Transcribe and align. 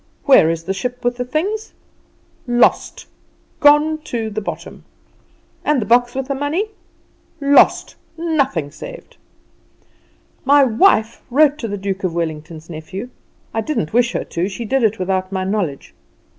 Where 0.23 0.49
is 0.49 0.63
the 0.63 0.73
ship 0.73 1.05
with 1.05 1.17
the 1.17 1.25
things? 1.25 1.73
Lost 2.47 3.05
gone 3.59 3.99
to 4.05 4.31
the 4.31 4.41
bottom! 4.41 4.83
And 5.63 5.79
the 5.79 5.85
box 5.85 6.15
with 6.15 6.27
the 6.27 6.33
money? 6.33 6.69
Lost 7.39 7.95
nothing 8.17 8.71
saved! 8.71 9.17
"My 10.43 10.63
wife 10.63 11.21
wrote 11.29 11.59
to 11.59 11.67
the 11.67 11.77
Duke 11.77 12.03
of 12.03 12.15
Wellington's 12.15 12.67
nephew; 12.67 13.11
I 13.53 13.61
didn't 13.61 13.93
wish 13.93 14.13
her 14.13 14.23
to; 14.23 14.49
she 14.49 14.65
did 14.65 14.81
it 14.81 14.97
without 14.97 15.31
my 15.31 15.43
knowledge. 15.43 15.93